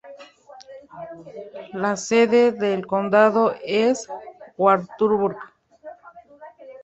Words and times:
La 1.73 1.95
sede 1.95 2.51
del 2.53 2.87
condado 2.87 3.53
es 3.63 4.07
Wartburg. 4.57 5.37